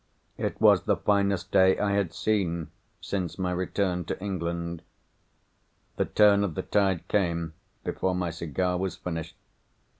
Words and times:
It 0.39 0.59
was 0.59 0.85
the 0.85 0.97
finest 0.97 1.51
day 1.51 1.77
I 1.77 1.91
had 1.91 2.11
seen 2.11 2.71
since 3.01 3.37
my 3.37 3.51
return 3.51 4.03
to 4.05 4.19
England. 4.19 4.81
The 5.97 6.05
turn 6.05 6.43
of 6.43 6.55
the 6.55 6.63
tide 6.63 7.07
came, 7.07 7.53
before 7.83 8.15
my 8.15 8.31
cigar 8.31 8.79
was 8.79 8.95
finished. 8.95 9.35